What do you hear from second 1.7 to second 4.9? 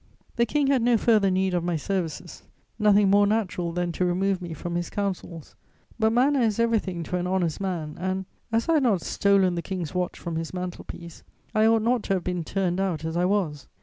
services: nothing more natural than to remove me from his